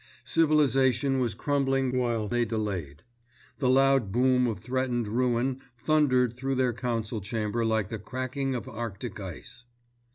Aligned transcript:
Civilisation 0.25 1.19
was 1.19 1.35
crumbling 1.35 1.95
while 1.95 2.27
they 2.27 2.43
delayed. 2.43 3.03
The 3.59 3.69
loud 3.69 4.11
boom 4.11 4.47
of 4.47 4.57
threatened 4.59 5.07
ruin 5.07 5.61
thundered 5.77 6.33
through 6.35 6.55
their 6.55 6.73
council 6.73 7.21
chamber 7.21 7.63
like 7.63 7.89
the 7.89 7.99
cracking 7.99 8.55
of 8.55 8.67
Arctic 8.67 9.19
ice. 9.19 9.65